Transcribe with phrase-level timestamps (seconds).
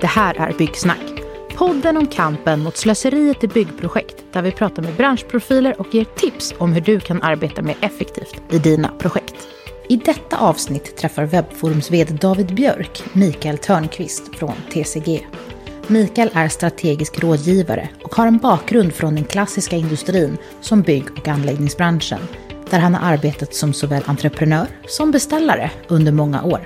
[0.00, 1.22] Det här är Byggsnack.
[1.56, 6.54] Podden om kampen mot slöseriet i byggprojekt där vi pratar med branschprofiler och ger tips
[6.58, 9.48] om hur du kan arbeta mer effektivt i dina projekt.
[9.88, 15.26] I detta avsnitt träffar Webforums vd David Björk Mikael Törnqvist från TCG.
[15.86, 21.28] Mikael är strategisk rådgivare och har en bakgrund från den klassiska industrin som bygg och
[21.28, 22.20] anläggningsbranschen
[22.70, 26.60] där han har arbetat som såväl entreprenör som beställare under många år.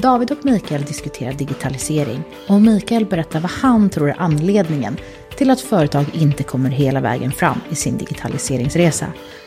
[0.00, 4.96] David och Mikael diskuterar digitalisering och Mikael berättar vad han tror är anledningen
[5.36, 9.06] till att företag inte kommer hela vägen fram i sin digitaliseringsresa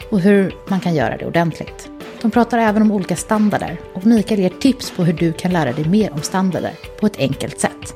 [0.09, 1.89] och hur man kan göra det ordentligt.
[2.21, 5.71] De pratar även om olika standarder och Mikael ger tips på hur du kan lära
[5.71, 7.95] dig mer om standarder på ett enkelt sätt.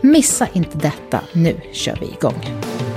[0.00, 2.87] Missa inte detta, nu kör vi igång!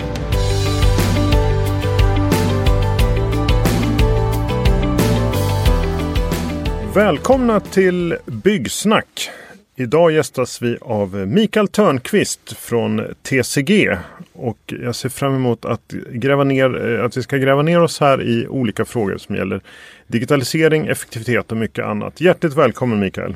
[6.95, 9.29] Välkomna till Byggsnack.
[9.75, 13.97] Idag gästas vi av Mikael Törnqvist från TCG.
[14.33, 18.21] Och jag ser fram emot att, gräva ner, att vi ska gräva ner oss här
[18.21, 19.61] i olika frågor som gäller
[20.07, 22.21] digitalisering, effektivitet och mycket annat.
[22.21, 23.35] Hjärtligt välkommen Mikael!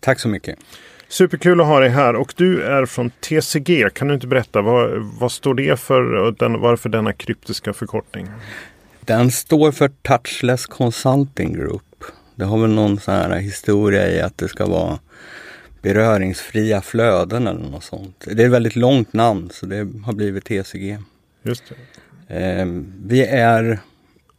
[0.00, 0.58] Tack så mycket!
[1.08, 3.94] Superkul att ha dig här och du är från TCG.
[3.94, 8.28] Kan du inte berätta vad, vad står det för och den, varför denna kryptiska förkortning?
[9.00, 11.82] Den står för Touchless Consulting Group.
[12.42, 14.98] Det har väl någon sån här historia i att det ska vara
[15.82, 18.24] beröringsfria flöden eller något sånt.
[18.24, 20.98] Det är ett väldigt långt namn så det har blivit TCG.
[21.42, 21.62] Just
[22.28, 22.34] det.
[22.36, 22.66] Eh,
[23.04, 23.80] vi är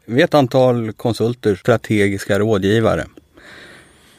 [0.06, 3.06] vi är ett antal konsulter, strategiska rådgivare.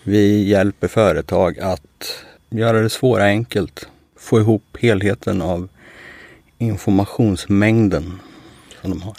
[0.03, 3.89] Vi hjälper företag att göra det svåra enkelt.
[4.17, 5.69] Få ihop helheten av
[6.59, 8.21] informationsmängden
[8.81, 9.17] som de har.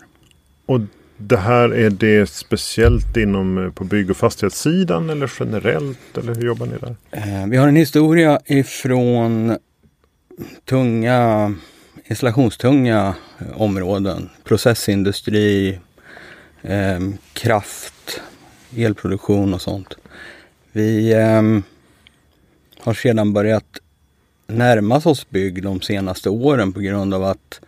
[0.66, 0.79] Och
[1.17, 6.17] det här är det speciellt inom eh, på bygg och fastighetssidan eller generellt?
[6.17, 6.95] Eller hur jobbar ni där?
[7.11, 9.57] Eh, vi har en historia ifrån
[10.66, 11.53] tunga
[12.05, 14.30] installationstunga eh, områden.
[14.44, 15.79] Processindustri,
[16.62, 17.00] eh,
[17.34, 18.22] kraft,
[18.75, 19.97] elproduktion och sånt.
[20.72, 21.41] Vi eh,
[22.79, 23.79] har sedan börjat
[24.47, 27.62] närma oss bygg de senaste åren på grund av att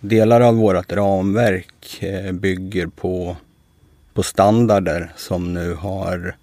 [0.00, 3.36] delar av vårt ramverk eh, bygger på,
[4.14, 6.34] på standarder som nu har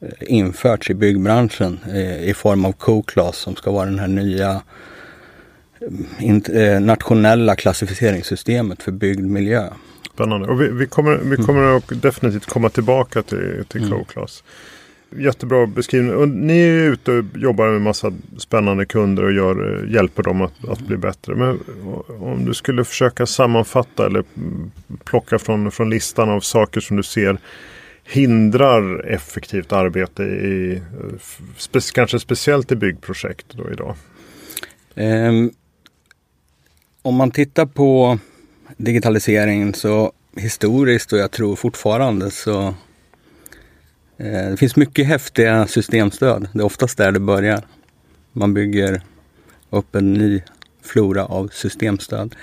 [0.00, 4.62] eh, införts i byggbranschen eh, i form av Co-class som ska vara den här nya
[6.80, 9.68] nationella klassificeringssystemet för byggd miljö.
[10.14, 10.48] Spännande.
[10.48, 11.82] Och vi, vi kommer, vi kommer mm.
[11.88, 13.98] definitivt komma tillbaka till, till mm.
[15.16, 16.14] Jättebra beskrivning.
[16.14, 20.42] Och ni är ute och jobbar med massa spännande kunder och gör, eh, hjälper dem
[20.42, 21.34] att, att bli bättre.
[21.34, 21.60] Men
[22.20, 24.24] om du skulle försöka sammanfatta eller
[25.04, 27.38] plocka från, från listan av saker som du ser
[28.04, 31.18] hindrar effektivt arbete i eh,
[31.56, 33.94] spe, kanske speciellt i byggprojekt då idag?
[34.94, 35.50] Um,
[37.02, 38.18] om man tittar på
[38.76, 42.74] digitaliseringen så historiskt och jag tror fortfarande så
[44.18, 46.48] Eh, det finns mycket häftiga systemstöd.
[46.52, 47.62] Det är oftast där det börjar.
[48.32, 49.02] Man bygger
[49.70, 50.42] upp en ny
[50.82, 52.34] flora av systemstöd.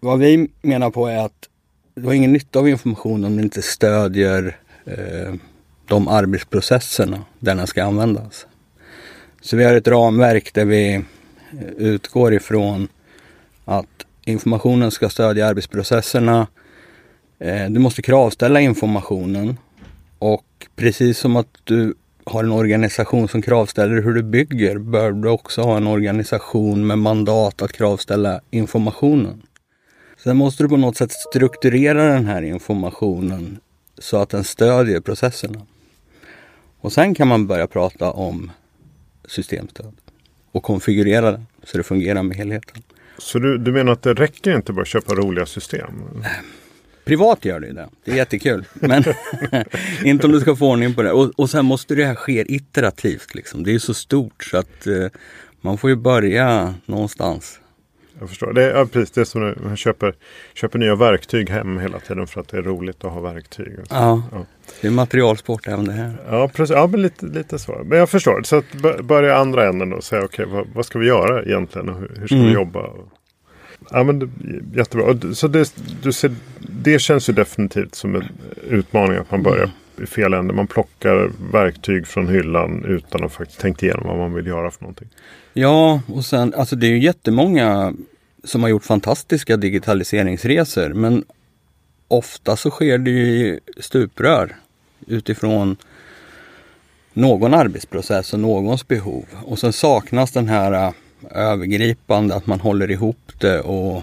[0.00, 1.48] Vad vi menar på är att
[1.94, 5.34] du har ingen nytta av information om den inte stödjer eh,
[5.86, 8.46] de arbetsprocesserna där den ska användas.
[9.40, 11.02] Så vi har ett ramverk där vi eh,
[11.76, 12.88] utgår ifrån
[13.64, 16.46] att informationen ska stödja arbetsprocesserna.
[17.38, 19.56] Eh, du måste kravställa informationen
[20.18, 20.44] och
[20.78, 21.94] precis som att du
[22.24, 26.98] har en organisation som kravställer hur du bygger bör du också ha en organisation med
[26.98, 29.42] mandat att kravställa informationen.
[30.16, 33.58] Sen måste du på något sätt strukturera den här informationen
[33.98, 35.66] så att den stödjer processerna.
[36.80, 38.50] Och sen kan man börja prata om
[39.28, 39.94] systemstöd
[40.52, 42.82] och konfigurera det så det fungerar med helheten.
[43.18, 46.24] Så du, du menar att det räcker inte bara att köpa roliga system?
[47.08, 47.88] Privat gör det ju det.
[48.04, 48.64] Det är jättekul.
[48.74, 49.04] Men
[50.04, 51.12] inte om du ska få ordning på det.
[51.12, 53.34] Och, och sen måste det här ske iterativt.
[53.34, 53.64] Liksom.
[53.64, 55.06] Det är så stort så att eh,
[55.60, 57.60] man får ju börja någonstans.
[58.20, 58.52] Jag förstår.
[58.52, 60.14] Det är ja, precis det är som man köper,
[60.54, 63.72] köper nya verktyg hem hela tiden för att det är roligt att ha verktyg.
[63.90, 64.46] Ja, ja,
[64.80, 66.12] det är materialsport även det här.
[66.30, 66.76] Ja, precis.
[66.76, 67.80] Ja, men lite, lite så.
[67.84, 68.42] Men jag förstår.
[68.42, 68.72] Så att
[69.04, 72.12] börja andra änden och säga okej, okay, vad, vad, ska vi göra egentligen och hur,
[72.20, 72.46] hur ska mm.
[72.46, 72.90] vi jobba?
[73.90, 74.32] Ja, men
[74.74, 75.34] jättebra.
[75.34, 78.24] Så det, du ser, det känns ju definitivt som en
[78.70, 79.70] utmaning att man börjar
[80.02, 80.54] i fel ände.
[80.54, 84.82] Man plockar verktyg från hyllan utan att faktiskt tänkt igenom vad man vill göra för
[84.82, 85.08] någonting.
[85.52, 87.94] Ja, och sen alltså det är ju jättemånga
[88.44, 90.88] som har gjort fantastiska digitaliseringsresor.
[90.88, 91.24] Men
[92.08, 94.56] ofta så sker det ju i stuprör
[95.06, 95.76] utifrån
[97.12, 99.24] någon arbetsprocess och någons behov.
[99.44, 100.92] Och sen saknas den här äh,
[101.30, 104.02] övergripande, att man håller ihop det och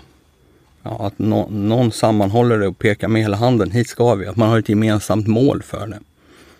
[0.83, 3.71] ja, att no någon sammanhåller det och pekar med hela handen.
[3.71, 4.27] Hit ska vi.
[4.27, 5.99] Att man har ett gemensamt mål för det.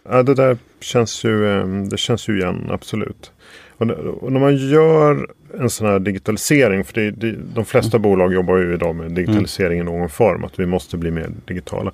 [0.10, 3.32] Ja, det där känns ju, eh, det känns ju igen, absolut.
[3.78, 5.28] Och, när man gör
[5.60, 8.02] en sån här digitalisering, för det, det, de flesta mm.
[8.02, 9.94] bolag jobbar ju idag med digitalisering mm.
[9.94, 11.92] i någon form, att vi måste bli mer digitala.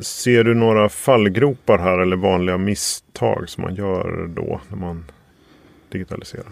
[0.00, 5.04] Ser du några fallgropar här eller vanliga misstag som man gör då när man
[5.88, 6.46] digitaliserar?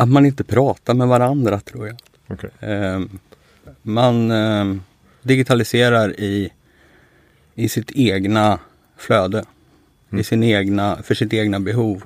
[0.00, 1.96] Att man inte pratar med varandra tror jag.
[2.28, 2.50] Okay.
[2.60, 3.18] Ehm,
[3.82, 4.82] man ehm,
[5.22, 6.52] digitaliserar i,
[7.54, 8.58] i sitt egna
[8.96, 9.44] flöde.
[10.10, 10.20] Mm.
[10.20, 12.02] I sin egna, för sitt egna behov.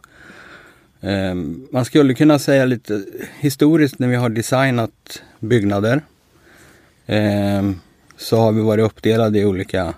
[1.01, 3.05] Ehm, man skulle kunna säga lite
[3.41, 6.03] historiskt när vi har designat byggnader
[8.17, 9.95] så har vi varit uppdelade i olika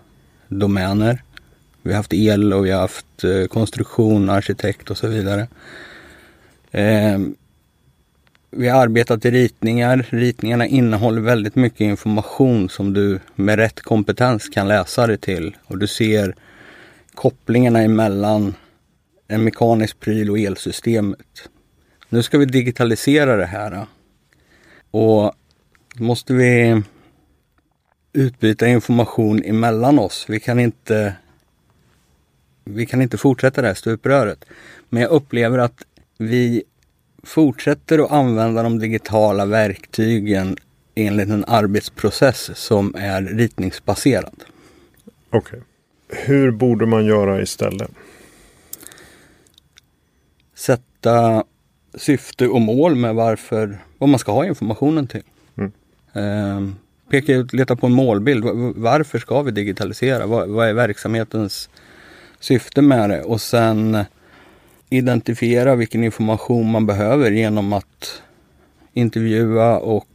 [0.48, 1.22] domäner.
[1.82, 5.48] Vi har haft el och vi har haft eh, konstruktion, arkitekt och så vidare.
[8.50, 10.06] Vi har arbetat i ritningar.
[10.10, 15.56] Ritningarna innehåller väldigt mycket information som du med rätt kompetens kan läsa dig till.
[15.64, 16.34] Och du ser
[17.14, 18.54] kopplingarna emellan
[19.28, 21.48] en mekanisk pryl och elsystemet.
[22.08, 23.86] Nu ska vi digitalisera det här.
[24.90, 25.32] Och
[25.94, 26.82] då måste vi
[28.12, 30.26] utbyta information emellan oss.
[30.28, 31.16] Vi kan inte
[32.64, 34.44] vi kan inte fortsätta det här stupröret.
[34.88, 35.82] Men jag upplever att
[36.18, 36.62] vi
[37.26, 40.56] fortsätter att använda de digitala verktygen
[40.94, 44.44] enligt en arbetsprocess som är ritningsbaserad.
[45.30, 45.38] Okej.
[45.38, 45.60] Okay.
[46.26, 47.90] Hur borde man göra istället?
[50.54, 51.44] Sätta
[51.94, 55.22] syfte och mål med varför, vad man ska ha informationen till.
[55.56, 55.72] Mm.
[56.56, 56.76] Um,
[57.10, 58.44] peka ut, leta på en målbild.
[58.76, 60.26] Varför ska vi digitalisera?
[60.26, 61.68] Vad, vad är verksamhetens
[62.40, 63.22] syfte med det?
[63.22, 64.04] Och sen
[64.90, 68.22] identifiera vilken information man behöver genom att
[68.92, 70.08] intervjua och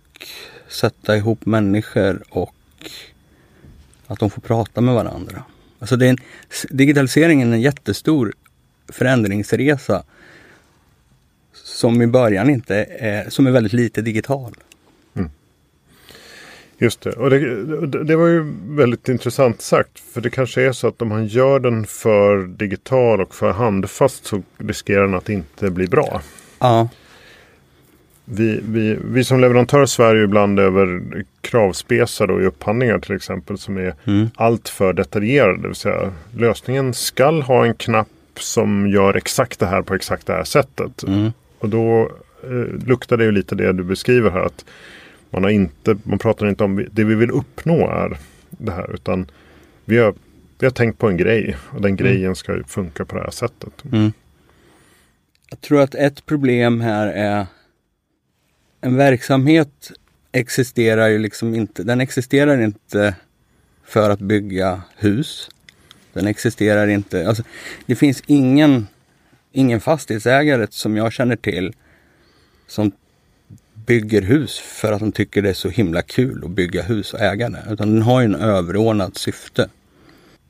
[0.68, 2.56] sätta ihop människor och
[4.08, 5.44] att de får prata med varandra.
[5.80, 6.18] Alltså det är en,
[6.70, 8.34] digitaliseringen är en jättestor
[8.88, 10.04] förändringsresa
[11.54, 14.56] som i början inte är, som är väldigt lite digital.
[16.82, 17.12] Just det.
[17.12, 20.00] Och det, det, var ju väldigt intressant sagt.
[20.14, 24.26] För det kanske är så att om man gör den för digital och för handfast
[24.26, 26.22] så riskerar den att inte bli bra.
[26.60, 26.90] Ja.
[28.26, 31.02] Vi, vi, vi som leverantör svär ju ibland över
[31.42, 34.30] kravspesar i upphandlingar till exempel som är mm.
[34.36, 35.62] allt för detaljerade.
[35.62, 40.28] Det vill säga lösningen skall ha en knapp som gör exakt det här på exakt
[40.28, 41.04] det här sättet.
[41.04, 41.32] Mm.
[41.60, 42.12] Och då
[42.44, 44.46] eh, luktar det ju lite det du beskriver här.
[44.46, 44.66] att
[45.32, 48.18] man, har inte, man pratar inte om det vi vill uppnå är
[48.50, 48.94] det här.
[48.94, 49.32] Utan
[49.86, 50.14] vi har,
[50.60, 51.96] vi har tänkt på en grej och den mm.
[51.96, 53.84] grejen ska funka på det här sättet.
[53.92, 54.12] Mm.
[55.50, 57.46] Jag tror att ett problem här är
[58.82, 59.92] en verksamhet
[60.32, 61.84] existerar ju liksom inte.
[61.84, 63.16] Den existerar inte
[63.84, 65.50] för att bygga hus.
[66.14, 67.28] Den existerar inte.
[67.28, 67.44] Alltså,
[67.86, 68.88] det finns ingen,
[69.52, 71.74] ingen fastighetsägare som jag känner till
[72.68, 72.92] som
[73.86, 77.20] bygger hus för att de tycker det är så himla kul att bygga hus och
[77.20, 77.64] äga det.
[77.70, 79.70] Utan den har ju en överordnat syfte.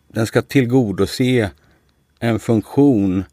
[0.08, 1.52] Den ska tillgodose
[2.20, 3.24] en funktion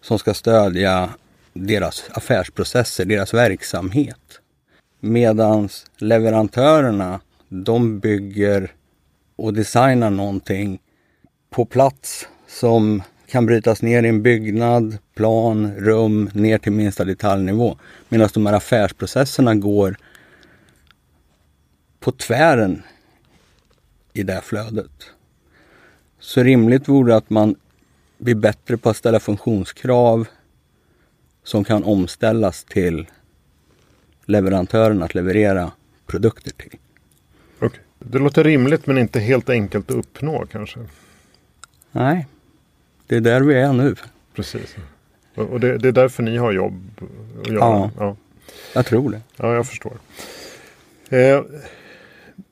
[0.00, 1.10] som ska stödja
[1.52, 4.40] deras affärsprocesser, deras verksamhet.
[5.00, 8.72] Medans leverantörerna, de bygger
[9.36, 10.78] och designar någonting
[11.50, 13.02] på plats som
[13.32, 17.78] kan brytas ner i en byggnad, plan, rum, ner till minsta detaljnivå.
[18.08, 19.96] Medan de här affärsprocesserna går
[22.00, 22.82] på tvären
[24.12, 24.90] i det flödet.
[26.20, 27.54] Så rimligt vore att man
[28.18, 30.28] blir bättre på att ställa funktionskrav
[31.44, 33.06] som kan omställas till
[34.24, 35.72] leverantören att leverera
[36.06, 36.78] produkter till.
[37.60, 37.80] Okay.
[37.98, 40.80] Det låter rimligt men inte helt enkelt att uppnå kanske?
[41.92, 42.26] Nej,
[43.12, 43.94] det är där vi är nu.
[44.34, 44.76] Precis.
[45.34, 47.00] Och det, det är därför ni har jobb
[47.40, 47.58] att göra?
[47.58, 48.16] Ja, ja.
[48.74, 49.20] jag tror det.
[49.36, 49.92] Ja, jag förstår.
[51.08, 51.42] Eh, eh,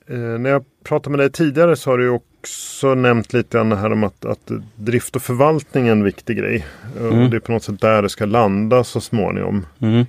[0.07, 4.03] när jag pratade med dig tidigare så har du också nämnt lite grann här om
[4.03, 6.65] att, att drift och förvaltning är en viktig grej.
[6.99, 7.19] Mm.
[7.19, 9.65] Och det är på något sätt där det ska landa så småningom.
[9.79, 10.05] Mm.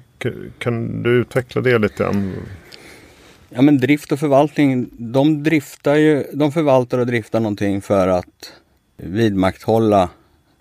[0.58, 2.32] Kan du utveckla det lite grann?
[3.48, 8.52] Ja men drift och förvaltning, de driftar ju, de förvaltar och driftar någonting för att
[8.96, 10.08] vidmakthålla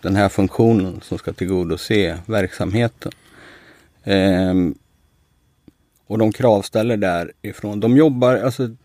[0.01, 3.12] den här funktionen som ska tillgodose verksamheten.
[4.03, 4.75] Ehm,
[6.08, 7.79] och de kravställer därifrån.
[7.79, 8.75] De jobbar, alltså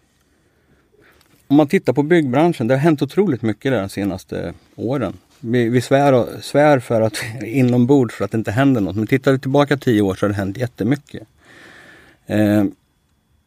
[1.49, 5.12] om man tittar på byggbranschen, det har hänt otroligt mycket där de senaste åren.
[5.40, 8.96] vi, vi svär, och, svär för att inombords för att det inte händer något.
[8.96, 11.23] Men tittar vi tillbaka tio år så har det hänt jättemycket.
[12.26, 12.64] Eh,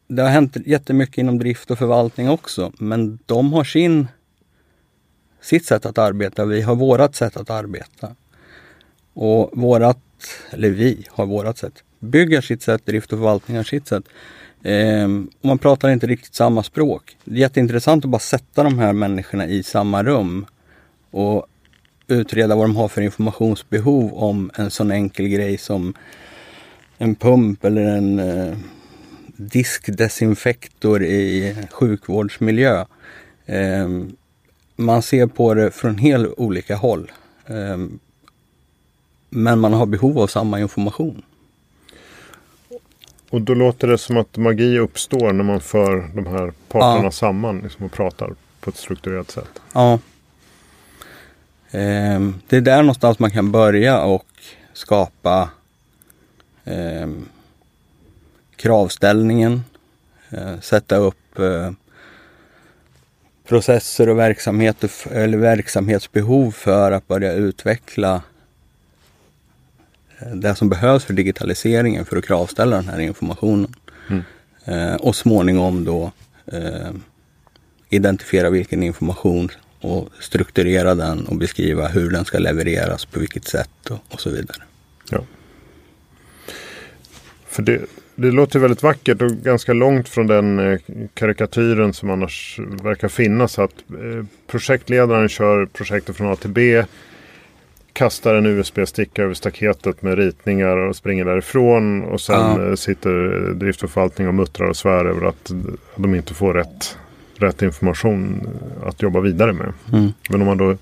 [0.08, 2.72] det har hänt jättemycket inom drift och förvaltning också.
[2.78, 4.08] Men de har sin,
[5.40, 6.44] sitt sätt att arbeta.
[6.44, 8.14] Vi har vårat sätt att arbeta.
[9.14, 9.98] Och vårat,
[10.50, 11.84] eller vi har vårat sätt.
[11.98, 14.04] Bygger sitt sätt, drift och förvaltning har sitt sätt.
[14.62, 15.04] Eh,
[15.40, 17.16] och man pratar inte riktigt samma språk.
[17.24, 20.46] Det är jätteintressant att bara sätta de här människorna i samma rum
[21.10, 21.46] och
[22.08, 25.94] utreda vad de har för informationsbehov om en sån enkel grej som
[26.98, 28.56] en pump eller en eh,
[29.36, 32.84] diskdesinfektor i sjukvårdsmiljö.
[33.46, 33.88] Eh,
[34.80, 37.12] man ser på det från helt olika håll.
[37.46, 37.78] Eh,
[39.30, 41.22] men man har behov av samma information.
[43.30, 47.10] Och då låter det som att magi uppstår när man för de här parterna ja.
[47.10, 49.60] samman liksom, och pratar på ett strukturerat sätt.
[49.72, 49.92] Ja.
[51.70, 54.26] Eh, det är där någonstans man kan börja och
[54.72, 55.50] skapa
[56.64, 57.08] eh,
[58.56, 59.64] kravställningen,
[60.30, 61.70] eh, sätta upp eh,
[63.50, 68.22] processer och verksamheter, eller verksamhetsbehov för att börja utveckla
[70.18, 73.74] eh, det som behövs för digitaliseringen för att kravställa den här informationen.
[74.10, 74.22] Mm.
[74.64, 76.12] Eh, och småningom då
[76.46, 76.90] eh,
[77.88, 79.48] identifiera vilken information
[79.80, 84.30] och strukturera den och beskriva hur den ska levereras, på vilket sätt och, och så
[84.30, 84.62] vidare.
[85.10, 85.24] Ja.
[87.46, 87.80] För det,
[88.20, 90.80] det låter väldigt vackert och ganska långt från den eh,
[91.14, 93.58] karikatyren som annars verkar finnas.
[93.58, 96.84] Att eh, projektledaren kör projektet från A till B.
[97.92, 102.02] Kastar en USB-sticka över staketet med ritningar och springer därifrån.
[102.02, 102.68] Och sen ja.
[102.68, 103.10] Eh, sitter
[103.54, 105.52] drift och förvaltning och muttrar och svär över att
[105.96, 106.96] de inte får rätt
[107.34, 108.48] rätt information
[108.84, 109.72] att jobba vidare med.
[109.92, 110.12] Mm.
[110.30, 110.76] Men om man då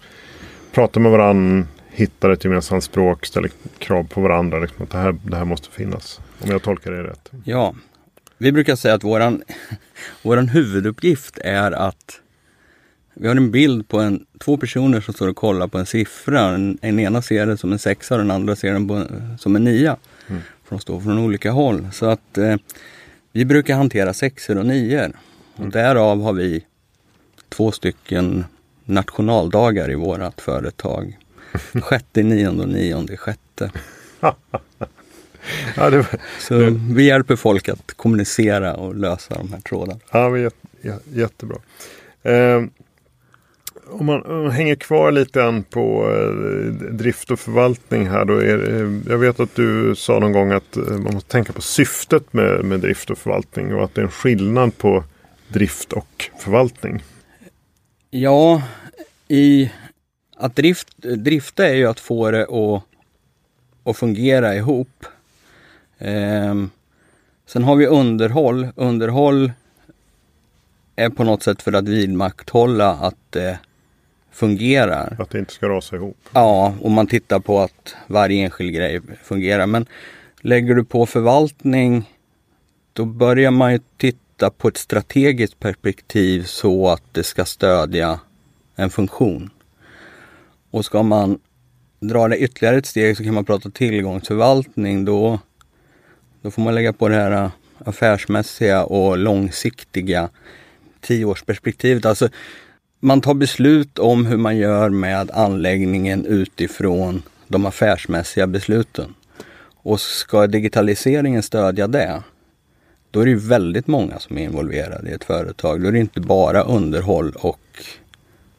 [0.72, 4.58] pratar med varandra, hittar ett gemensamt språk, ställer krav på varandra.
[4.58, 6.20] Liksom, att det här, det här måste finnas.
[6.40, 7.30] Om jag tolkar det rätt.
[7.44, 7.74] Ja,
[8.38, 9.42] vi brukar säga att våran,
[10.22, 12.20] våran huvuduppgift är att
[13.14, 16.40] vi har en bild på en, två personer som står och kollar på en siffra.
[16.40, 19.04] En, en ena ser det som en sexa och den andra ser den på,
[19.38, 19.96] som en nia.
[20.28, 20.42] Mm.
[20.64, 21.88] För de står från olika håll.
[21.92, 22.56] Så att eh,
[23.32, 25.12] vi brukar hantera sexor och nior.
[25.56, 26.64] Och därav har vi
[27.48, 28.44] två stycken
[28.84, 31.18] nationaldagar i vårat företag.
[31.82, 33.70] Sjätte, nionde och nionde sjätte.
[35.76, 36.06] ja, var...
[36.38, 40.00] Så vi hjälper folk att kommunicera och lösa de här trådarna.
[40.12, 40.50] Ja, men
[41.12, 41.56] jättebra.
[42.22, 42.62] Eh,
[43.90, 48.24] om man, om man, hänger kvar lite på eh, drift och förvaltning här.
[48.24, 51.52] Då är, eh, jag vet att du sa någon gång att eh, man måste tänka
[51.52, 55.04] på syftet med, med drift och förvaltning och att det är en skillnad på
[55.48, 57.04] drift och förvaltning?
[58.10, 58.62] Ja,
[59.28, 59.70] i
[60.36, 62.82] att drift, drifta är ju att få det att,
[63.84, 65.04] att fungera ihop.
[65.98, 66.54] Eh,
[67.46, 68.68] sen har vi underhåll.
[68.76, 69.52] Underhåll
[70.96, 73.58] är på något sätt för att vidmakthålla att det
[74.30, 75.16] fungerar.
[75.18, 76.18] Att det inte ska rasa ihop.
[76.32, 79.66] Ja, och man tittar på att varje enskild grej fungerar.
[79.66, 79.86] Men
[80.40, 82.14] lägger du på förvaltning
[82.92, 88.20] då börjar man ju titta titta på ett strategiskt perspektiv så att det ska stödja
[88.76, 89.50] en funktion.
[90.70, 91.38] Och ska man
[92.00, 95.04] dra det ytterligare ett steg så kan man prata tillgångsförvaltning.
[95.04, 95.40] Då,
[96.42, 100.28] då får man lägga på det här äh, affärsmässiga och långsiktiga
[101.00, 102.06] tioårsperspektivet.
[102.06, 102.28] Alltså,
[103.00, 109.14] man tar beslut om hur man gör med anläggningen utifrån de affärsmässiga besluten.
[109.82, 112.22] Och ska digitaliseringen stödja det,
[113.10, 115.82] då är det väldigt många som är involverade i ett företag.
[115.82, 117.84] Då är det inte bara underhåll och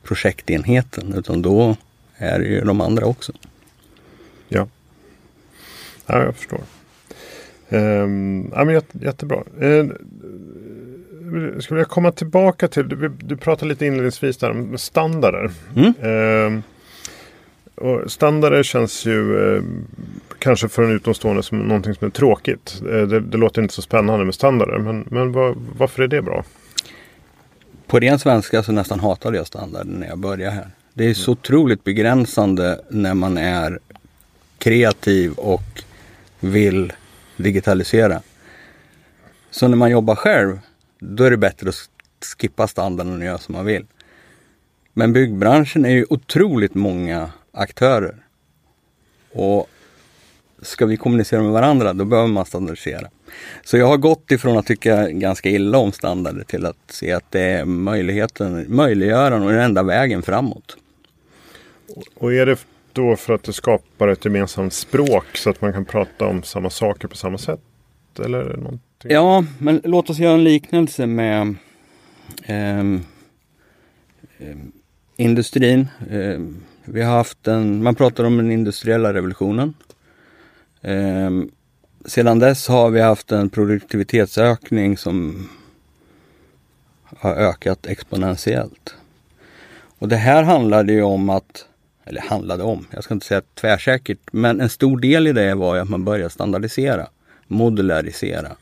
[0.04, 1.76] projektenheten utan då
[2.18, 3.32] är det ju de andra också.
[4.48, 4.68] Ja,
[6.06, 6.62] ja jag förstår.
[7.70, 9.44] Um, ja, men jätte, jättebra.
[9.62, 9.68] Uh,
[11.54, 15.52] jag skulle vilja komma tillbaka till, du, du pratade lite inledningsvis där om standarder.
[15.76, 15.94] Mm.
[16.54, 19.64] Uh, standarder känns ju uh,
[20.40, 22.82] kanske för en utomstående som någonting som är tråkigt.
[22.82, 24.78] Eh, det, det låter inte så spännande med standarder.
[24.78, 26.44] Men, men var, varför är det bra?
[27.88, 30.68] På ren svenska så nästan hatade jag standarder när jag började här.
[30.94, 33.80] Det är så otroligt begränsande när man är
[34.58, 35.84] kreativ och
[36.40, 36.94] vill
[37.44, 38.22] digitalisera.
[39.52, 40.60] Så när man jobbar själv,
[41.00, 41.76] då är det bättre att
[42.38, 43.86] skippa standarden och göra som man vill.
[44.94, 48.16] Men byggbranschen är ju otroligt många aktörer.
[49.34, 49.70] Och
[50.62, 53.10] ska vi kommunicera med varandra, då behöver man standardisera.
[53.64, 57.32] Så jag har gått ifrån att tycka ganska illa om standarder till att se att
[57.32, 60.78] det är möjligheten, möjliggöraren och den enda vägen framåt.
[62.16, 62.58] Och är det
[62.94, 66.70] då för att det skapar ett gemensamt språk så att man kan prata om samma
[66.70, 67.60] saker på samma sätt?
[68.20, 69.12] Eller någonting?
[69.12, 71.56] Ja, men låt oss göra en liknelse med
[72.44, 72.84] eh,
[75.16, 75.88] industrin.
[76.10, 76.40] Eh,
[76.86, 79.74] vi har haft en, man pratar om den industriella revolutionen.
[80.82, 81.30] Eh,
[82.06, 85.50] sedan dess har vi haft en produktivitetsökning som
[87.04, 88.96] har ökat exponentiellt.
[90.00, 91.66] Och det här handlade ju om att,
[92.10, 95.76] eller handlade om, jag ska inte säga tvärsäkert, men en stor del i det var
[95.76, 97.08] ju att man började standardisera,
[97.48, 98.56] modularisera.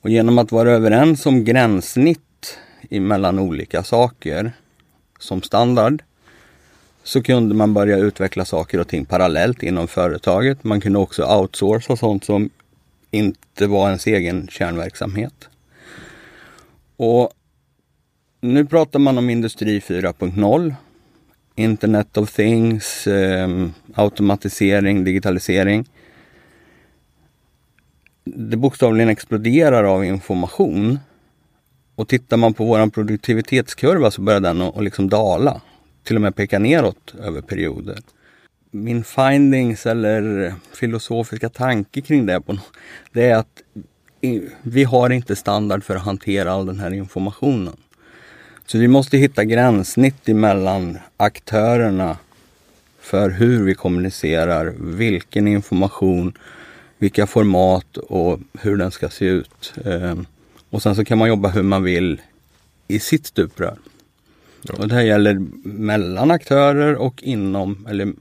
[0.00, 2.58] Och genom att vara överens om gränssnitt
[2.90, 4.52] mellan olika saker
[5.18, 6.02] som standard
[7.02, 10.64] så kunde man börja utveckla saker och ting parallellt inom företaget.
[10.64, 12.50] Man kunde också outsourca sånt som
[13.10, 15.48] inte var ens egen kärnverksamhet.
[16.96, 17.30] Och
[18.40, 20.74] nu pratar man om industri 4.0.
[21.58, 23.48] Internet of things, eh,
[23.94, 25.84] automatisering, digitalisering.
[28.24, 30.98] Det bokstavligen exploderar av information.
[31.94, 35.60] Och tittar man på vår produktivitetskurva så börjar den att liksom dala.
[36.02, 37.98] Till och med peka neråt över perioder.
[38.70, 42.58] Min findings eller filosofiska tanke kring det, på,
[43.12, 43.62] det är att
[44.62, 47.76] vi har inte standard för att hantera all den här informationen.
[48.66, 52.16] Så vi måste hitta gränssnitt mellan aktörerna
[53.00, 56.32] för hur vi kommunicerar, vilken information,
[56.98, 59.74] vilka format och hur den ska se ut.
[59.84, 60.26] Ehm,
[60.70, 62.20] och sen så kan man jobba hur man vill
[62.88, 63.76] i sitt stuprör.
[64.62, 64.74] Ja.
[64.78, 68.12] Och det här gäller mellan aktörer och inom, eller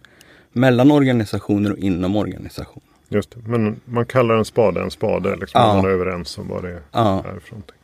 [0.52, 2.88] mellan organisationer och inom organisationer.
[3.10, 5.76] Just det, men man kallar en spade en spade, liksom, ja.
[5.76, 7.20] man är överens om vad det är, ja.
[7.20, 7.75] är för någonting.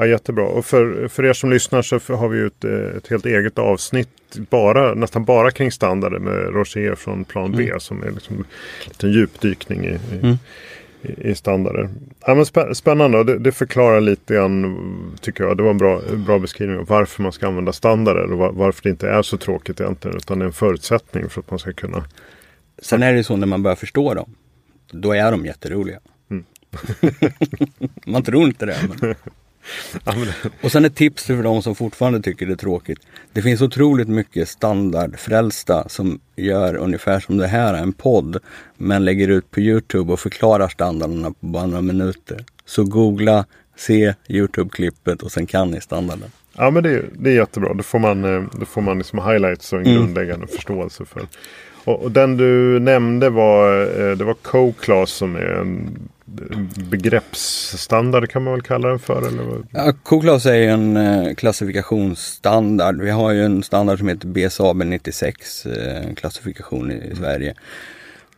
[0.00, 0.44] Ja, jättebra.
[0.44, 2.64] Och för, för er som lyssnar så har vi ju ett,
[2.96, 4.08] ett helt eget avsnitt
[4.50, 7.80] bara, nästan bara kring standarder med Roger från plan B mm.
[7.80, 8.44] som är liksom en
[8.88, 10.36] liten djupdykning i, i, mm.
[11.02, 11.90] i, i standarder.
[12.26, 15.56] Ja, men spännande det, det, förklarar lite grann tycker jag.
[15.56, 18.82] Det var en bra, bra beskrivning av varför man ska använda standarder och var, varför
[18.82, 21.72] det inte är så tråkigt egentligen utan det är en förutsättning för att man ska
[21.72, 22.04] kunna.
[22.78, 24.34] Sen är det så när man börjar förstå dem.
[24.90, 26.00] Då är de jätteroliga.
[26.30, 26.44] Mm.
[28.06, 28.76] man tror inte det.
[29.00, 29.14] Men...
[30.62, 32.98] Och sen ett tips för de som fortfarande tycker det är tråkigt.
[33.32, 38.36] Det finns otroligt mycket standardfrälsta som gör ungefär som det här, en podd.
[38.76, 42.44] Men lägger ut på Youtube och förklarar standarderna på bara några minuter.
[42.64, 43.44] Så googla,
[43.76, 46.30] se Youtube-klippet och sen kan ni standarden.
[46.56, 47.74] Ja men det är, det är jättebra.
[47.74, 49.98] Då får man, eh, då får man liksom highlights och en mm.
[49.98, 51.26] grundläggande förståelse för.
[51.84, 55.98] Och, och, den du nämnde var, eh, det var Co-class som är en
[56.90, 59.28] begreppsstandard kan man väl kalla den för?
[59.28, 59.64] Eller?
[59.70, 63.00] Ja, COCLAS är en eh, klassifikationsstandard.
[63.00, 67.54] Vi har ju en standard som heter BSAB 96, eh, klassifikation i, i Sverige.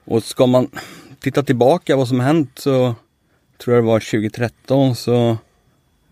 [0.04, 0.68] Och ska man
[1.20, 2.94] titta tillbaka vad som hänt så
[3.58, 5.38] tror jag det var 2013 så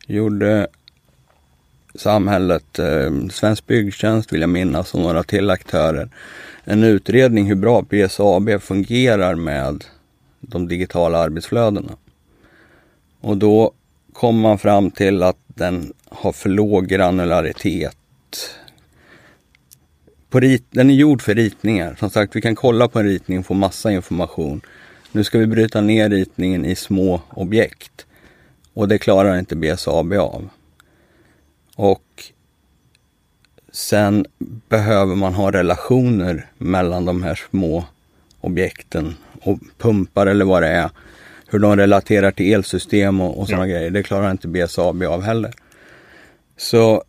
[0.07, 0.67] gjorde
[1.95, 6.09] samhället, eh, Svensk Byggtjänst vill jag minnas och några till aktörer,
[6.64, 9.85] en utredning hur bra BSAB fungerar med
[10.49, 11.97] de digitala arbetsflödena.
[13.21, 13.73] Och då
[14.13, 17.97] kom man fram till att den har för låg granularitet.
[20.31, 21.97] På rit, den är gjord för ritningar.
[21.99, 24.61] Som sagt, vi kan kolla på en ritning och få massa information.
[25.13, 28.07] Nu ska vi bryta ner ritningen i små objekt.
[28.75, 30.49] Och det klarar inte BSAB av.
[31.77, 32.33] Och
[33.73, 34.27] sen
[34.69, 37.85] behöver man ha relationer mellan de här små
[38.40, 40.90] objekten och pumpar eller vad det är.
[41.51, 43.74] Hur de relaterar till elsystem och, och sådana ja.
[43.74, 43.90] grejer.
[43.90, 45.53] Det klarar inte BSAB av heller.
[46.57, 47.05] Så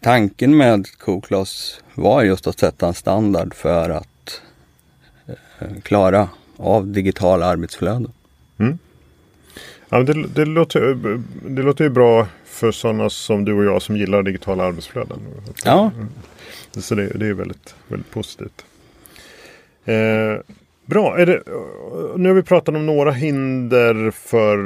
[0.00, 4.40] tanken med CoClass var just att sätta en standard för att
[5.26, 8.12] eh, klara av digitala arbetsflöden.
[8.58, 8.78] Mm.
[9.88, 10.98] Ja, det, det, låter,
[11.48, 15.18] det låter ju bra för sådana som du och jag som gillar digitala arbetsflöden.
[15.64, 15.90] Ja.
[16.72, 18.64] Så det, det är väldigt, väldigt positivt.
[19.92, 20.40] Eh,
[20.86, 21.18] Bra.
[21.18, 21.42] Är det,
[22.16, 24.58] nu har vi pratat om några hinder för,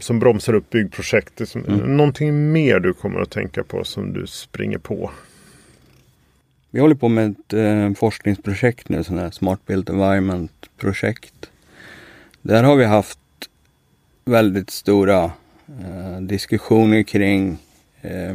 [0.00, 1.54] som bromsar upp byggprojekt.
[1.54, 1.96] Mm.
[1.96, 5.10] Någonting mer du kommer att tänka på som du springer på?
[6.70, 11.50] Vi håller på med ett eh, forskningsprojekt nu, sån här Smart Built Environment-projekt.
[12.42, 13.18] Där har vi haft
[14.24, 17.58] väldigt stora eh, diskussioner kring
[18.00, 18.34] eh,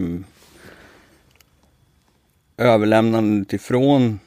[2.58, 4.20] överlämnandet ifrån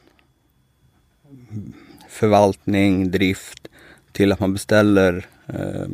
[2.19, 3.67] förvaltning, drift
[4.11, 5.87] till att man beställer eh,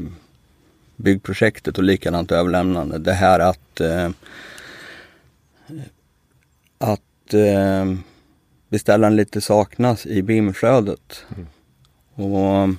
[0.95, 2.97] byggprojektet och likadant överlämnande.
[2.97, 4.09] Det här att, eh,
[6.77, 7.95] att eh,
[8.69, 11.25] beställaren lite saknas i BIM-flödet.
[11.35, 11.47] Mm.
[12.15, 12.75] Och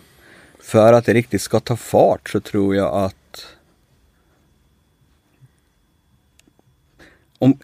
[0.61, 3.47] för att det riktigt ska ta fart så tror jag att
[7.39, 7.59] om,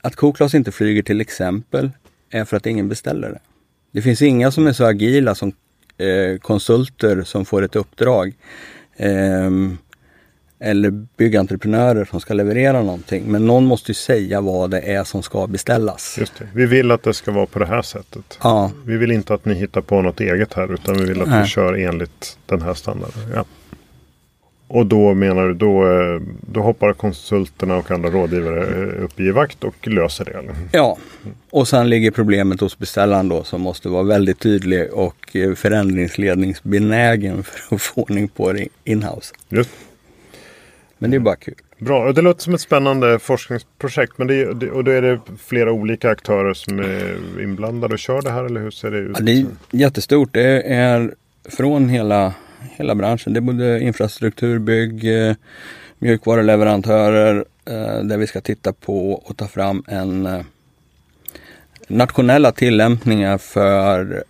[0.00, 1.90] att Koklas inte flyger till exempel
[2.30, 3.40] är för att ingen beställer det.
[3.92, 5.52] Det finns inga som är så agila som
[5.98, 8.34] eh, konsulter som får ett uppdrag.
[8.96, 9.50] Eh,
[10.62, 13.24] eller byggentreprenörer som ska leverera någonting.
[13.26, 16.16] Men någon måste ju säga vad det är som ska beställas.
[16.18, 16.48] Just det.
[16.54, 18.38] Vi vill att det ska vara på det här sättet.
[18.42, 18.70] Ja.
[18.84, 21.42] Vi vill inte att ni hittar på något eget här utan vi vill att Nej.
[21.42, 23.22] ni kör enligt den här standarden.
[23.34, 23.44] Ja.
[24.72, 29.30] Och då menar du, då, eh, då hoppar konsulterna och andra rådgivare eh, upp i
[29.30, 30.30] vakt och löser det?
[30.30, 30.54] Eller?
[30.72, 30.98] Ja,
[31.50, 37.42] och sen ligger problemet hos beställaren då som måste vara väldigt tydlig och eh, förändringsledningsbenägen
[37.44, 39.34] för att få ordning på det inhouse.
[39.48, 39.70] Just.
[40.98, 41.54] Men det är bara kul.
[41.78, 44.12] Bra, det låter som ett spännande forskningsprojekt.
[44.16, 48.30] Men det, och då är det flera olika aktörer som är inblandade och kör det
[48.30, 49.16] här eller hur ser det ut?
[49.18, 50.28] Ja, det är jättestort.
[50.32, 51.14] Det är
[51.48, 52.34] från hela
[52.76, 53.32] hela branschen.
[53.32, 55.34] Det är både infrastruktur, bygg, eh,
[55.98, 60.40] mjukvaruleverantörer eh, där vi ska titta på och ta fram en eh,
[61.88, 64.24] nationella tillämpningar för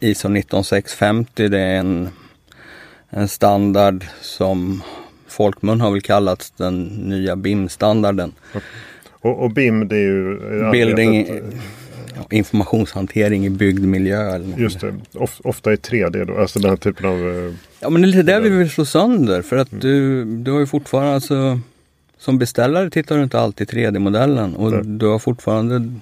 [0.00, 1.48] ISO 19650.
[1.48, 2.08] Det är en,
[3.10, 4.82] en standard som
[5.28, 8.32] folkmun har väl kallats den nya BIM-standarden.
[9.20, 10.38] Och, och, BIM det är ju
[10.72, 11.42] Building,
[12.30, 14.34] informationshantering i byggd miljö.
[14.34, 17.28] Eller Just det, of, ofta i 3D då, alltså den här typen av...
[17.28, 19.80] Eh, ja men det är lite det vi vill slå sönder för att mm.
[19.80, 21.60] du, du har ju fortfarande alltså
[22.18, 24.80] som beställare tittar du inte alltid 3D-modellen och Nej.
[24.84, 25.98] du har fortfarande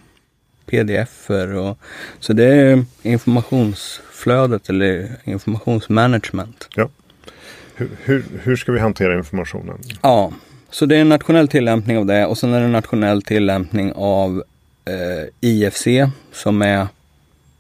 [0.66, 1.55] pdf-er.
[1.55, 1.79] Och,
[2.21, 6.68] så det är informationsflödet eller informationsmanagement.
[6.75, 6.88] Ja.
[7.75, 9.79] Hur, hur, hur, ska vi hantera informationen?
[10.03, 10.33] Ja,
[10.71, 13.92] så det är en nationell tillämpning av det och sen är det en nationell tillämpning
[13.97, 14.42] av
[14.88, 15.87] eh, IFC
[16.33, 16.87] som är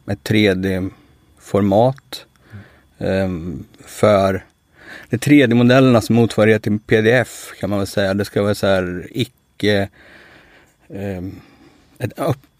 [0.06, 2.26] ett 3D-format
[2.98, 3.28] eh,
[3.84, 4.44] för
[5.10, 8.14] det 3D-modellernas motsvarighet till pdf kan man väl säga.
[8.14, 9.88] Det ska vara så här icke
[10.88, 11.24] eh,
[11.98, 12.12] ett,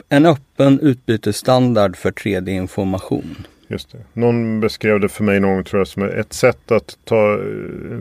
[0.08, 3.46] en öppen utbytesstandard för 3D-information.
[3.70, 3.98] Just det.
[4.12, 7.40] Någon beskrev det för mig någon gång tror jag som ett sätt att ta,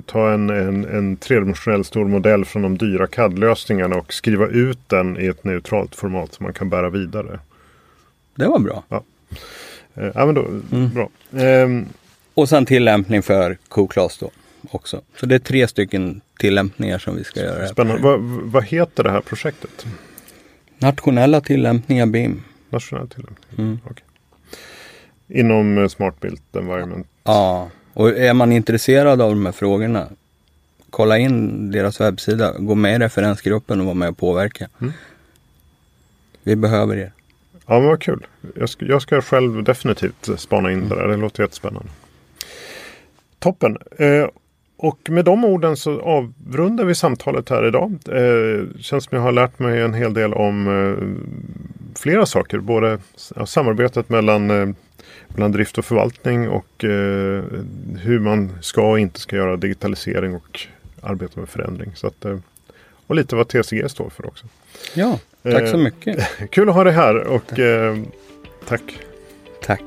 [0.06, 5.17] ta en, en, en tredimensionell stor modell från de dyra CAD-lösningarna och skriva ut den
[5.19, 7.39] i ett neutralt format som man kan bära vidare.
[8.36, 8.84] Det var bra.
[8.89, 9.03] Ja,
[9.93, 10.89] eh, ja men då, mm.
[10.93, 11.10] bra.
[11.41, 11.69] Eh,
[12.34, 14.32] och sen tillämpning för CoClass då
[14.71, 15.01] också.
[15.19, 17.67] Så det är tre stycken tillämpningar som vi ska göra.
[17.67, 18.03] Spännande.
[18.03, 19.86] Vad, vad heter det här projektet?
[20.77, 22.43] Nationella tillämpningar BIM.
[22.69, 23.80] Nationella tillämpningar, mm.
[23.86, 24.03] Okay.
[25.27, 27.07] Inom eh, Smart Built Environment.
[27.23, 30.07] Ja, och är man intresserad av de här frågorna
[30.89, 34.67] kolla in deras webbsida, gå med i referensgruppen och vara med och påverka.
[34.81, 34.93] Mm.
[36.43, 37.11] Vi behöver er.
[37.65, 38.27] Ja, men vad kul.
[38.55, 40.89] Jag ska, jag ska själv definitivt spana in mm.
[40.89, 41.07] det där.
[41.07, 41.89] Det låter jättespännande.
[43.39, 43.77] Toppen.
[43.97, 44.27] Eh,
[44.77, 47.99] och med de orden så avrundar vi samtalet här idag.
[48.07, 52.59] Eh, känns som jag har lärt mig en hel del om eh, flera saker.
[52.59, 52.99] Både
[53.45, 54.69] samarbetet mellan eh,
[55.27, 57.43] mellan drift och förvaltning och eh,
[58.01, 60.60] hur man ska och inte ska göra digitalisering och
[61.01, 61.91] arbeta med förändring.
[61.95, 62.38] Så att, eh,
[63.08, 64.45] och lite vad TCG står för också.
[64.93, 66.27] Ja, tack så eh, mycket.
[66.51, 67.60] kul att ha dig här och
[68.67, 68.99] tack.
[69.62, 69.84] tack.